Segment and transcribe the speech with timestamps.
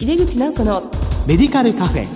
[0.00, 0.82] 井出口直子の
[1.26, 2.06] メディカルカフェ。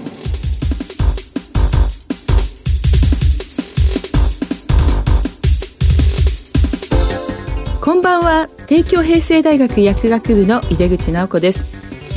[7.80, 8.48] こんばんは。
[8.66, 11.60] 帝京平成大学薬学部の井出口直子です。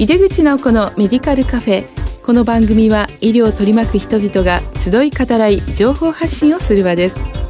[0.01, 1.83] 井出口直子のメディカルカフェ。
[2.25, 7.41] この番組は医療を取り巻く人々が集い語らい情報発信をする場です。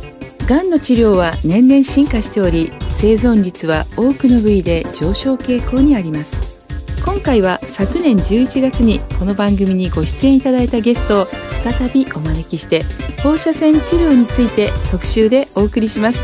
[0.52, 6.61] がんの治療は年々進化しており生存率は多くの部位で上昇傾向にあります
[7.04, 12.83] 今回は昨年11月にこの番組にご出演いただいたゲストを再びお招きして
[13.23, 16.21] 放射線治療について特集でお送りします。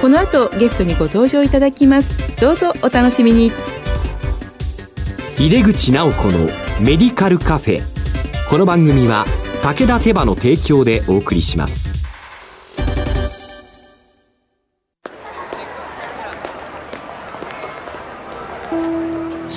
[0.00, 2.40] この後ゲストにご登場いただきます。
[2.40, 3.50] どうぞお楽しみに。
[5.38, 6.46] 井出口直子の
[6.80, 7.80] メディカルカフェ。
[8.48, 9.24] この番組は
[9.62, 11.97] 武田手羽の提供でお送りします。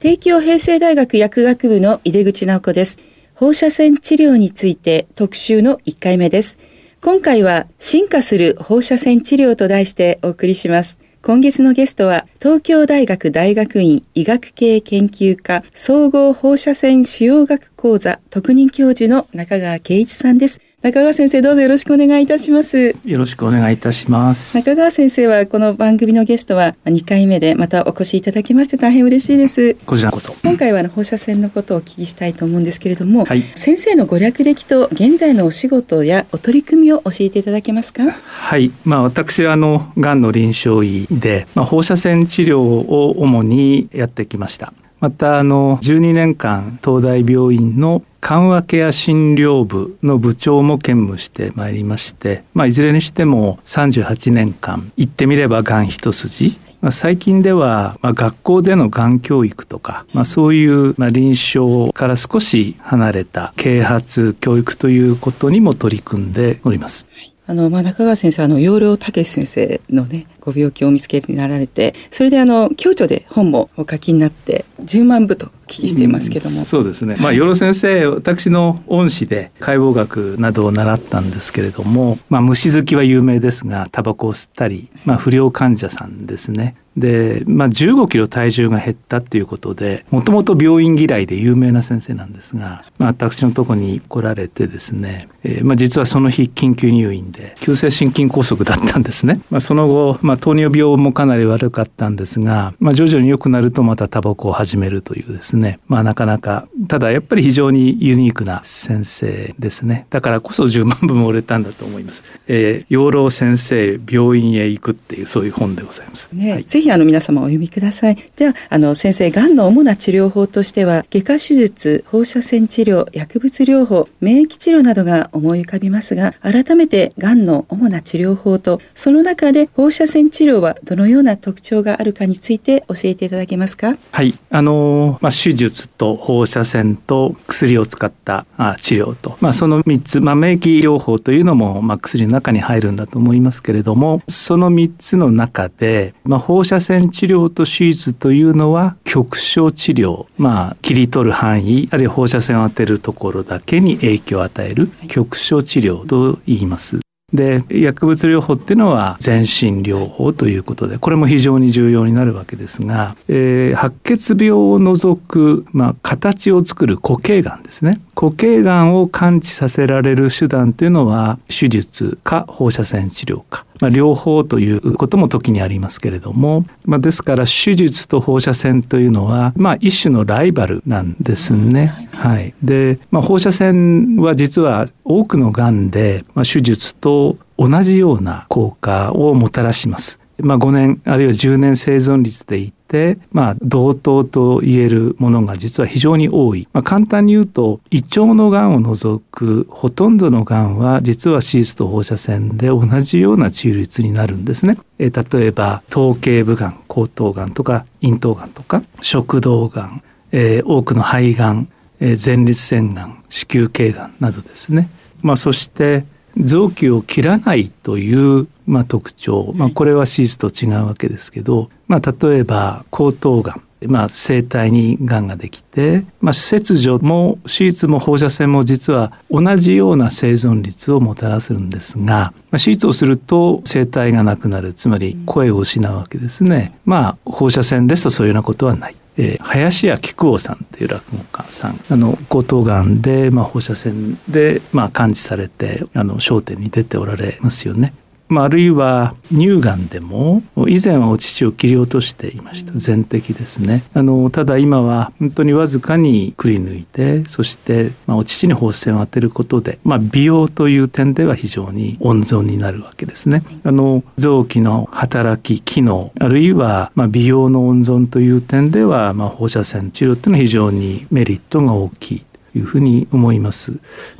[0.00, 3.00] 帝京平成大学薬学部の井出口直子です。
[3.34, 6.60] 放射線治療について特集の1回目です。
[7.02, 11.00] 今回は進化する放射線治療と題してお送りします。
[11.20, 20.67] 今月のゲストは東京大学大学院医学系研究科総合放射線腫瘍学講座特任教授の中川圭一さんです。
[20.80, 22.94] 中川先生どうぞよろしくお願いいたします。
[23.04, 24.56] よろしくお願いいたします。
[24.56, 29.74] 中川先生はこの番組のゲストは2回目でまたお越しいただきまして大変嬉しいです。
[29.74, 30.34] こちらこそ。
[30.44, 38.04] 今回は放射線のことをお聞きしたいと思うんですけれども、はい、先生のご略歴と現在のお仕事やお取り組みを教えていただけますか？
[38.12, 44.72] はい、まあ私はあのがんの臨床医で、まあ放射線治療を主にやってきました。
[45.00, 67.08] またあの12年間東大病院の緩和ケア診療部の部長も兼務してまいりまして、まあ、いずれにしても38年間言ってみればがん一筋まあ、最近では、まあ、学校でのがん教育とか、まあ、そういう、まあ、臨床から少し離れた啓発教育ということにも取り組んでおります。
[67.48, 76.58] あの、まあ、中川先生、あの、養老武先生のね、ご病気を見つけになられて、それであの、共著で本もお書きになって、10万部とお聞きしていますけども。
[76.58, 77.16] うん、そうですね。
[77.20, 86.76] まあ、養老先生、私の恩師で解剖学などを習ったんですけれども、まあ、虫好きは有名ですが、タバコを吸ったり、まあ、不良患者さんですね。
[86.98, 110.06] で、まあ、15キロ体重が減ったっていうことでもともと病院嫌いで有名な先生なんですが、まあ、私のとこに来られてですね、えーまあ、実はその日緊急入院で急性心筋梗塞だったんですね、まあ、その後、まあ、糖尿病もかなり悪かったんですが、まあ、徐々に良くなるとまたタバコを始めるというですね、まあ、なかなかただやっぱり非常にユニークな先生ですね。
[110.10, 118.16] だからこそ10万部も売れたんだと思います、えー、養老先生病院へ行くっていうそういう本でございます、ねはい、ぜひひあの皆様お読みください。
[118.36, 133.96] ではあの先生、がんの主な治療法としては外科手術、放射線治療、薬物療法、免疫治療などが思い浮かびますが、改めてがんの主な治療法とその中で放射線治療はどのような特徴があるかについて教えていただけますか？
[134.12, 157.00] はい、あのまあ手術と放射線と薬を使ったあ治療と、まあその三つ、まあ免疫療法というのもまあ薬の中に入るんだと思いますけれども、その三つの中でまあ放射線治療と手術というのは局所治療まあ切り取る範囲あるいは放射線を当てるところだけに影響を与える局所治療と言います。
[157.32, 168.00] で薬物療法っていうのは全身療法ということでこれも非常に重要になるわけですが、えー、白血病を除く、まあ、形を作る固形がんですね。
[168.14, 173.66] 固形がんを完治させられる手段というのは手術か放射線治療か。
[173.80, 182.08] まあ、両方ということも時にありますけれども、まあ、ですから手術と放射線というのは、まあ、一種のライバルなんですね。
[182.12, 190.20] はい、で、まあ、放射線は実は多くのがんで、まあ、手術と同じような効果をもたらします。
[190.40, 204.78] まあ、5年あるいは10年生存率でいて、まあ、同等と言えるものが実は非常に多い、まあ、簡単に言うと胃腸のがんを除くほとんどのがんは実は手術と放射線で同じような治療率になるんですね。
[204.98, 210.02] え例えば頭頸部がん喉頭がんとか咽頭がんとか食道がん
[210.32, 211.68] えー、多くの肺がん、
[212.00, 214.90] えー、前立腺がん子宮頸がんなどですね、
[215.22, 216.04] まあ、そして
[216.40, 232.04] 臓器を切らないという、まあ、特徴、まあ、これは手術と違うわけですけど、まあ、例えば喉頭がんまあ、声帯にがんができて、まあ、切除も手術も放射線も実は同じような生存率をもたらするんですが、
[232.50, 236.76] まあ、手術をすると声帯がなくなるつまり声を失うわけですね。
[236.84, 238.96] まあ放射線ですとそういうようなことはない。
[239.18, 247.92] えー、林家木久扇さんという落語家さんあの喉頭がんで、まあ、放射線で、まあ、感知されてあの焦点に出ておられますよね。
[248.28, 252.72] まあ、あるいは乳がんでも以前はお乳を切り落としていました。
[252.74, 253.84] 全摘ですね。
[253.94, 263.42] あのただ今は本当にわずかにくり抜いてそして、まあ、お乳に放射線を当てることで、まあ、美容という点では非常に温存になるわけですね。
[263.64, 272.22] あの臓器の働き機能あるいは、まあ、美容の温存という点では、まあ、放射線治療というのは非常にメリットが大きい
[272.54, 273.72] いうふうに思います。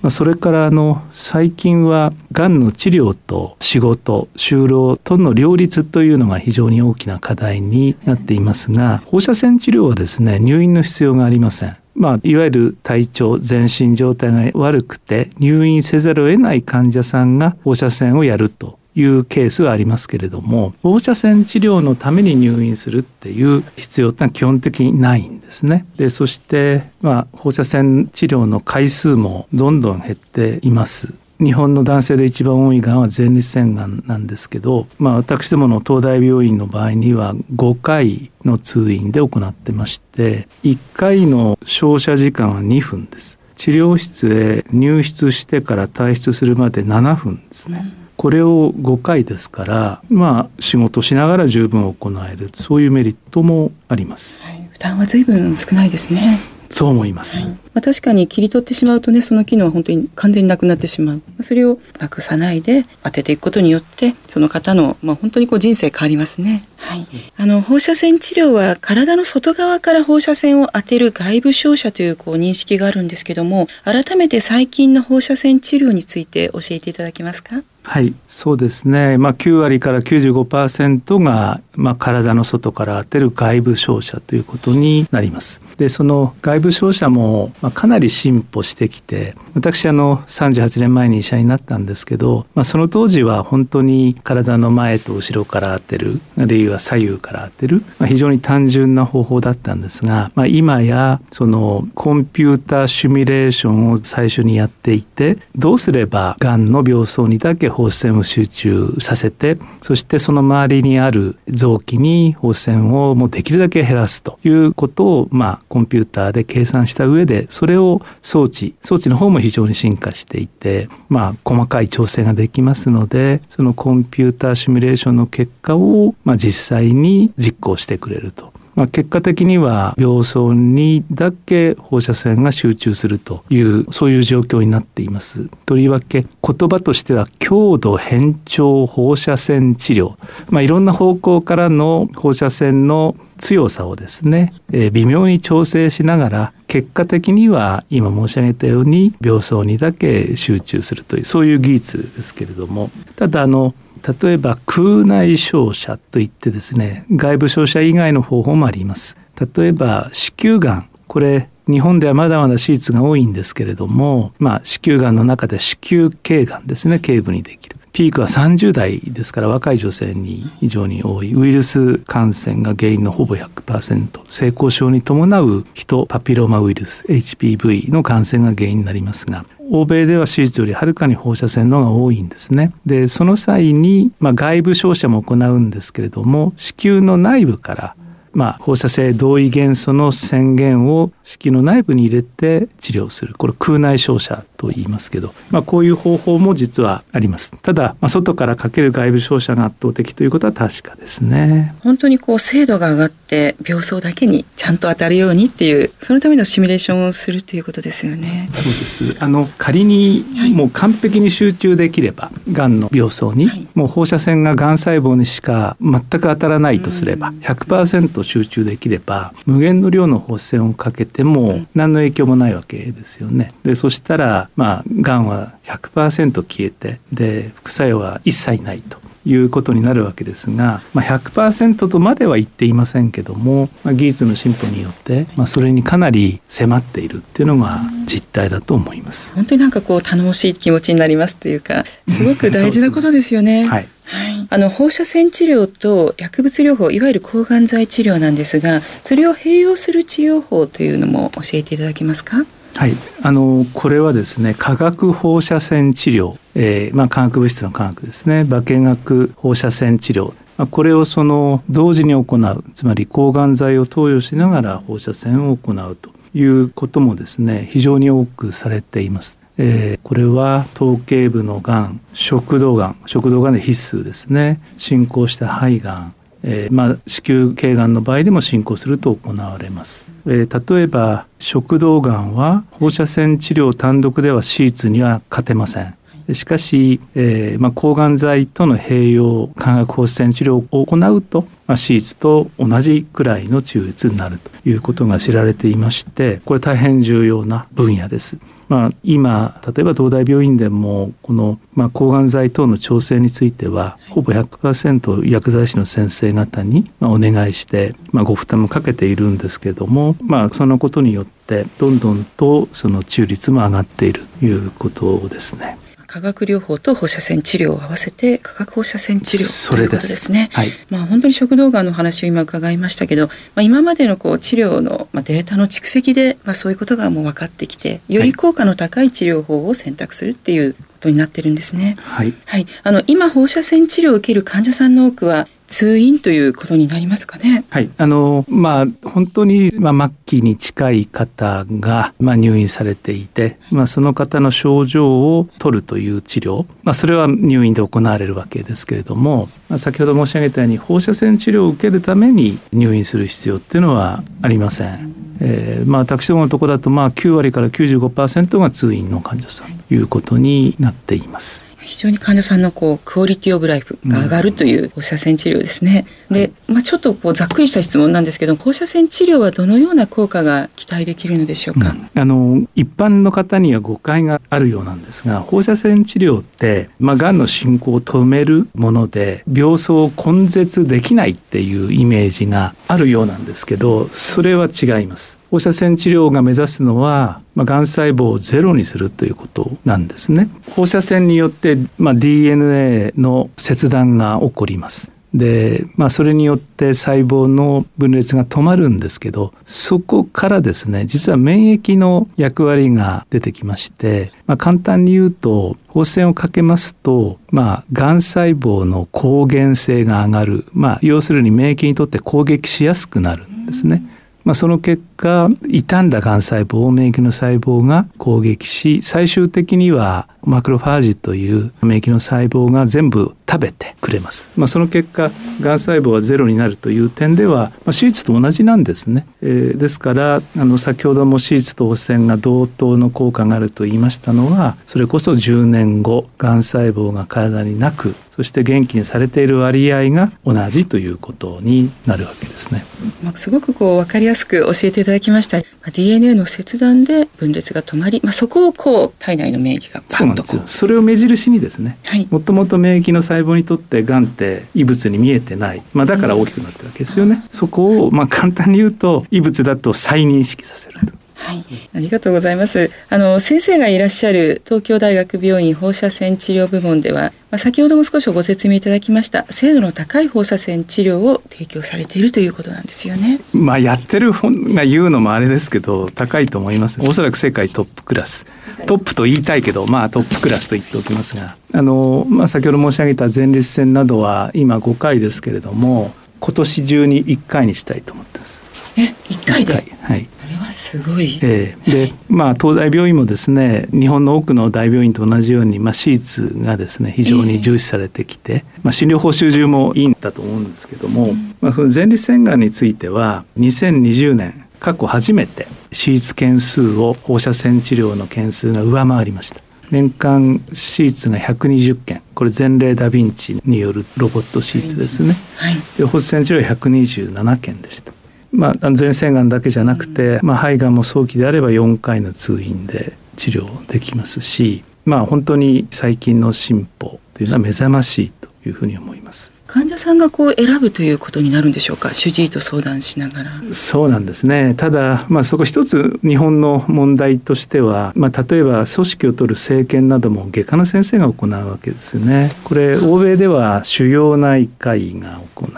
[0.03, 11.77] まあ、それからあの最近はがんの治療と仕事就労との両立というのが非常に大きな課題になっていますが放射線治療はですね入院の必要がありません。
[11.95, 25.87] まあ、いわゆる体調全身状態が悪くて入院せざるを得ない患者さんが放射線をやるというケースはありますけれども放射線治療のために入院するっていう必要ってのは基本的にないんですね。
[25.97, 31.15] でそして、まあ、放射線治療の回数もどんどん減っています。
[31.41, 56.39] 日本の男性で一番多いがんは前立腺がんなんですけど、まあ、私どもの東大病院の場合には5回の通院で行ってまして1回の照射時間は2分です治療室へ入室してから退出するまで7分ですね、うんこれを5回ですからまあ仕事しながら十分行えるそういうメリットもあります、はい、負担は随分少ないですね。
[56.71, 61.23] そう思います、はい、まあ、確かに切り取ってしまうとねその機能は本当に完全になくなってしまう。
[61.41, 66.69] それをなくさないで当てていくことによってその方の、まあ、本当にこう人生変わりますね。
[66.77, 67.07] はい、
[67.39, 77.63] あの放射線治療は体の外側から放射線を当てる外部照射というこう認識があるんですけども改めて最近の放射線治療について教えていただけますか？
[77.83, 79.17] はい、そうですね。
[79.17, 85.61] まあ、9割から95%が、まあ、体の外から当てる外部照射ということになります。
[85.77, 128.53] で、その外部照射も、まあ、かなり進歩してきて、私、あの、38年前に医者になったんですけど、まあ、その当時は本当に体の前と後ろから当てる、あるいは左右から当てる、まあ、非常に単純な方法だったんですが、まあ、今や、その、コンピューターシミュレーションを最初にやっていて、どうすれば、がんの病巣にだけ放射線を集中させてそしてその周りにある臓器に放射線をもうできるだけ減らすということを、まあ、コンピューターで計算した上でそれを装置装置の方も非常に進化していて、まあ、細かい調整ができますのでそのコンピューターシミュレーションの結果を、まあ、実際に実行してくれると。
[128.79, 135.49] まあ、結果的には病巣にだけ放射線が集中するというそういう状況になっています。
[135.67, 140.15] とりわけ言葉としては強度変調放射線治療、
[140.51, 159.17] まあ、いろんな方向からの放射線の強さをですね、えー、微妙に調整しながら結果的には今申し上げたように病巣にだけ集中するというそういう技術ですけれどもただあの例えば空内照射といってですね外部照射以外の方法もあります。
[159.57, 167.78] 例えば子宮がんこれ日本ではまだまだ手術が多いんですけれども、まあ、子宮がんの中で子宮頸がんですね頸部にできる。
[167.99, 182.73] ピークは30代ですから若い女性に非常に多いウイルス感染が原因のほぼ100%性交渉に伴うヒトパピローマウイルス HPV の感染が原因になりますが欧米では手術よりはるかに放射線の方が多いんですね。
[182.87, 187.97] でその際に、まあ、外部照射も行うんですけれども子宮の内部から
[188.39, 193.35] まあ、放射性同位元素の宣言を子宮の内部に入れて治療する。
[193.37, 197.51] これ空内照射と言いますけど、まあ、こういう方法も実はあります。
[197.63, 201.75] ただ、まあ、外からかける外部照射が圧倒的ということは確かですね。
[201.83, 208.49] 本当にこう精度が上がって病巣だけにちゃんと当たるようにっていうそのためのシミュレーションをするということですよね。
[208.53, 209.17] そうです。
[209.19, 223.53] あの仮にもう完璧に集中できればがんの病巣に、はい、もう放射線ががん細胞にしか全く当たらないとすれば100%集中できれば無限の量の放射線をかけても何の影響もないわけですよね。
[223.65, 239.33] でそしたらまあがんは100%消えてで副作用は一切ないということになるわけですが、まあ、100%とまでは言っていませんけども、まあ、技術の進歩によって、まあ、それにかなり迫っているっていうのが実態だと思います。
[239.35, 243.65] 本当になんかこう頼もしい気持ちになりますというかすごく大事なことですよね。
[243.69, 252.47] はいはい、あの放射線治療と薬物療法いわゆる抗がん剤治療なんですがそれを併用する治療法というのも教えていただけますか？
[252.75, 258.45] はい、あのこれはですね化学放射線治療、えーまあ、化学物質の化学ですね。
[258.45, 260.33] 化学放射線治療。
[260.57, 262.65] まあこれをその同時に行う。
[262.75, 269.41] つまり抗がん剤を投与しながら放射線を行うということもですね非常に多くされています。
[269.59, 274.61] えー、これは頭頸部のがん食道がん食道がんで必須ですね。
[274.79, 285.98] 進行した肺がんえー、まあ、子宮頸がんの場合でも進行すると行われます、えー、例えば食道がんは放射線治療単独では手術には勝てません。
[286.35, 298.39] しかし、えーまあ、抗がん剤との併用化学放射線治療を行うと、まあ、手術と同じくらいの中術になるということが知られていましてこれ大変重要な分野です。
[298.69, 315.79] まあ、今例えば東大病院でもこの、まあ、抗がん剤等の調整についてはほぼ100%薬剤師の先生方に、まあ、お願いして、まあ、ご負担もかけているんですけども、まあ、そのことによってどんどんとその中率も上がっているということですね。
[316.09, 320.49] 化学療法と放射線治療を合わせて化学放射線治療ということですね。
[320.55, 331.95] はい、まあ本当に食道がんの話を今伺いましたけど、まあ、今までのこう治療のデータの蓄積で、まあ、そういうことがもう分かってきてより効果の高い治療法を選択するっていうことになってるんですね。
[331.99, 337.65] はい、はい、あの今放射線治療を受ける患者さんの多くは通院ということになりますかね。
[337.69, 355.18] はい、あのまあ本当にまあ末期に近い方がまあ入院されていて、まあその方の症状を取るという治療、まあそれは入院で行われるわけですけれども、まあ先ほど申し上げたように放射線治療を受けるために入院する必要っていうのはありません。
[355.41, 361.68] えー、まあ私どものところだとまあ9割から95%が通院の患者さんということになっています。
[361.89, 366.05] 非常に患者さんのこうクオリティオブライフが上がるという放射線治療ですね。
[366.29, 385.39] うん、で、まあ、ちょっとこうざっくりした質問なんですけど放射線治療はどのような効果が期待できるのでしょうか、うん、あの一般の方には誤解があるようなんですが放射線治療って、まあ、がんの進行を止めるもので病巣を根絶できないっていうイメージがあるようなんですけどそれは違います。
[385.51, 390.49] 放射線治療が目指すのは、まあ、がん細胞をゼロにするということなんですね。
[390.71, 395.13] 放射線によって、まあ、DNA の切断が起こります。
[395.35, 414.03] で、まあ、それによって細胞の分裂が止まるんですけどそこからですね実は免疫の役割が出てきまして、まあ、簡単に言うと放射線をかけますと、まあ、がん細胞の抗原性が上がる、まあ、要するに免疫にとって攻撃しやすくなるんですね。
[414.45, 442.85] まあ、その結果傷んだがん細胞免疫の細胞が攻撃し最終的にはマクロファージという免疫の細胞が全部食べてくれます、まあ、その結果がん細胞はゼロになるという点では、まあ、手術と同じなんですね、えー、ですからあの先ほども手術と汚染が同等の効果があると言いましたのはそれこそ10年後がん細胞が体になくそして元気にされている割合が同じということになるわけですね。
[443.21, 445.59] まあ、すごくこう分かりやすく教えていただきました。
[445.59, 451.99] まあ、DNA の切断で分裂が止まり、まあ、そこをこう体内の免疫がパッとこうそれを目印にですね、
[452.31, 457.45] もともと免疫の細胞にとってがんって異物に見えてない、まあ、だから大きくなってるわけですよね。
[457.51, 461.13] そこをまあ簡単に言うと異物だと再認識させると。
[461.41, 461.65] はい、
[461.95, 462.91] ありがとうございます。
[463.09, 473.41] あの先生がいらっしゃる東京大学病院放射線治療部門では、まあ、先ほども少しご説明いただきました精度の高い放射線治療を提供されているということなんですよね。
[473.55, 477.01] まあやってる本が言うのもあれですけど高いと思います。
[477.01, 478.45] おそらく世界トップクラス。
[478.87, 488.63] トップと言いたいけどまあトップクラスと言っておきますが、あのまあ先ほど申し上げた前立腺などは今5回ですけれども、今年中に1回にしたいと思ってます。
[488.99, 489.73] え、1回で？
[490.03, 490.29] はい。
[490.71, 491.39] すごい。
[491.43, 509.61] えー、で、まあ東大病院もですね、日本の多くの大病院と同じように、まあ手術がですね非常に重視されてきて、えー、まあ診療報酬中もいいんだと思うんですけども、うん、まあその前立腺がんについては2020年過去初めて手術件数を放射線治療の件数が上回りました。
[509.91, 512.23] 年間手術が120件。
[512.39, 518.13] これ前例ダヴィンチによるロボット手術ですね、はい、で放射線治療127件でした
[518.51, 529.53] まあ、前線がんだけじゃなくて、まあ、肺がんも早期であれば4回の通院で治療できますし、まあ、本当に最近の進歩というのは目覚ましいというふうに思います。
[529.67, 532.15] 患者さんがこう選ぶということになるんでしょうか？
[532.15, 533.51] 主治医と相談しながら。
[533.73, 534.75] そうなんですね。
[534.75, 542.51] ただ、まあ、そこ一つ日本の問題としては、まあ、例えば組織を取る生検なども外科の先生が行うわけですよね。
[542.65, 545.71] これ欧米では腫瘍内科医が行う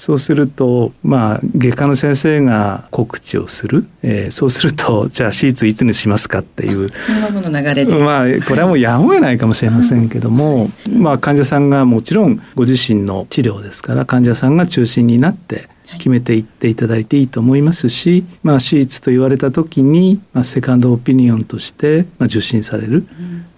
[0.00, 6.88] そうするとまあ外科の先生が告知をする、えー、そうするとじゃあ手術いつにしますかっていう。
[6.88, 7.94] そのままの流れで。
[7.94, 23.06] まあこれはもうやむを得ないかもしれませんけども、うん、まあ患者さんがもちろんご自身の治療ですから患者さんが中心になって決めていっていただいていいと思いますし、まあ、手術と言われた時に、まあ、セカンドオピニオンとして、まあ、受診される、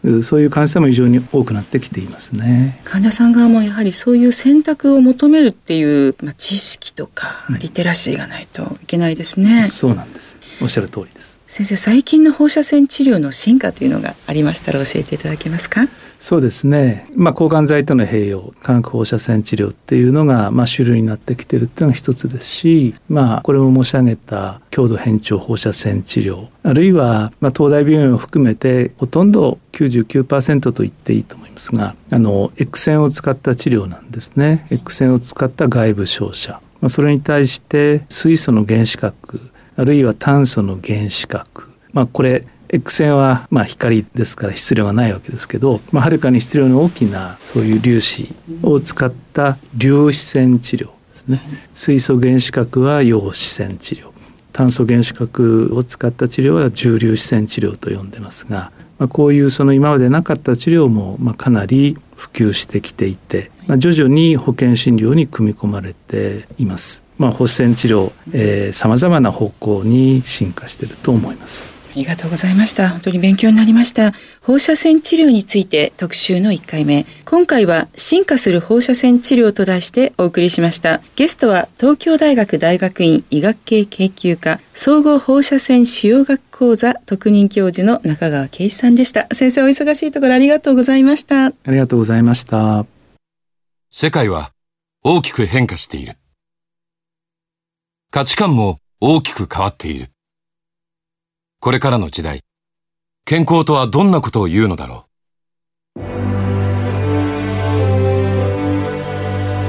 [0.04, 2.80] うん、そういう患者さんも非常に多くなってきていますね。
[2.84, 10.36] 患者さん側もやはりそういう選択を求めるっていう、まあ、知識とかリテラシーがないといけないですね、うん、そうなんです。
[10.60, 11.38] おっしゃる通りです。
[11.46, 15.82] 先生最近の放射線治療の進化というのがありましたら教えていただけますか？
[16.22, 34.68] そうですね、まあ、抗がん剤との併用化学放射線治療っていうのが、まあ、主流になってきてるっていうのが一つですし、まあ、これも申し上げた強度変調放射線治療あるいは、まあ、東大病院を含めてほとんど99%と言っていいと思いますがあの X 線を使った治療なんですね。
[34.70, 39.40] X 線を使った外部照射、まあ、それに対して水素の原子核
[39.76, 41.72] あるいは炭素の原子核。
[41.92, 51.42] まあ、これ X 線はまあ光ですから質量がないわけですけど、まあ、はるかに質量の大きなそういう粒子を使った粒子線治療ですね
[51.74, 54.10] 水素原子核は陽子線治療
[54.54, 67.02] 炭素原子核を使った治療は重粒子線治療と呼んでますが、まあ、こういうその今までなかった治療もまあかなり普及してきていて、まあ、徐々に保険診療に組み込まれています。
[67.18, 71.81] まあ、放射線治療さまざまな方向に進化していると思います。
[71.92, 72.88] ありがとうございました。
[72.88, 74.12] 本当に勉強になりました。
[74.40, 77.04] 放射線治療について特集の1回目。
[77.26, 81.02] 今回は進化する放射線治療と題してお送りしました。
[81.16, 89.26] ゲストは東京大学大学院医学系研究科総合放射線腫瘍学講座特任教授の中川圭一さんでした。
[89.34, 91.48] 先生お忙しいところありがとうございました。
[91.48, 92.86] ありがとうございました。
[93.90, 94.52] 世界は
[95.04, 96.14] 大きく変化している。
[98.10, 100.11] 価値観も大きく変わっている。
[101.64, 102.40] これからの時代、
[103.24, 105.06] 健康とはどんなことを言うのだろ
[105.94, 106.00] う。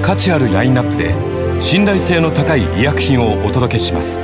[0.01, 4.19] 価値あるラインナップで信頼性の高い医薬品をお届けします。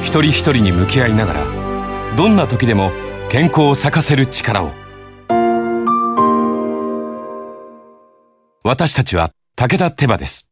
[0.00, 1.44] 一人一人に向き合いながら、
[2.16, 2.92] どんな時でも
[3.28, 4.72] 健康を咲かせる力を。
[8.62, 10.48] 私たちは武田手羽です。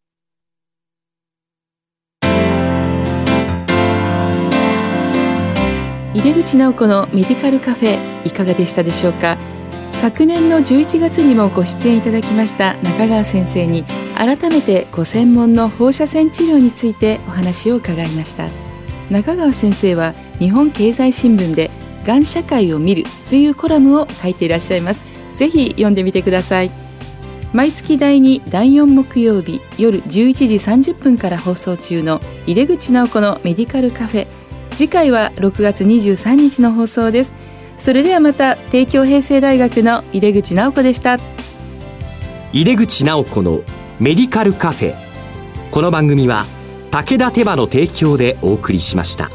[6.14, 9.38] 井出口直子のメディカルカフェいかがでしたでしょうか？
[9.92, 18.48] 昨年の11月にもご出演いただきました中川先生に改めてご専門の放射線治療についてお話を伺いました。
[19.11, 21.70] 中川先生は日本経済新聞で
[22.05, 25.05] がん社会を見るというコラムを書いていらっしゃいます。
[25.35, 26.70] ぜひ読んでみてください。
[27.55, 30.11] 毎月第2第4木曜日夜11
[30.46, 34.27] 時30分から放送中の井出口直子のメディカルカフェ
[34.73, 37.35] 次回は6月23日の放送です。
[37.77, 41.19] それではまた帝京平成大学の井出口直子でした。
[42.53, 43.63] 井出口直子の
[44.01, 44.95] メディカルカフェ。
[45.71, 46.45] この番組は
[46.91, 49.31] 武田手羽の提供でお送りしました。